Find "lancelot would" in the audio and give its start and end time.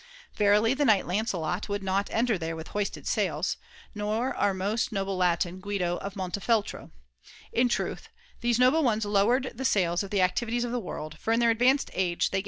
1.05-1.83